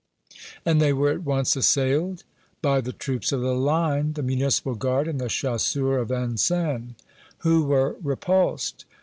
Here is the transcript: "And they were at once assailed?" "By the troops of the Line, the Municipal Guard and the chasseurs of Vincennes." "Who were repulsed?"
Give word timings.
"And 0.65 0.81
they 0.81 0.93
were 0.93 1.11
at 1.11 1.21
once 1.21 1.55
assailed?" 1.55 2.23
"By 2.63 2.81
the 2.81 2.91
troops 2.91 3.31
of 3.31 3.41
the 3.41 3.53
Line, 3.53 4.13
the 4.13 4.23
Municipal 4.23 4.73
Guard 4.73 5.07
and 5.07 5.21
the 5.21 5.29
chasseurs 5.29 6.01
of 6.01 6.07
Vincennes." 6.07 6.95
"Who 7.41 7.65
were 7.65 7.95
repulsed?" 8.01 8.85